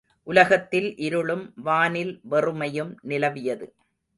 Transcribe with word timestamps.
உலகத்தில் 0.27 0.97
இருளும், 0.97 1.53
வானில் 1.57 2.21
வெறுமையும் 2.29 2.91
நிலவியது. 3.01 3.67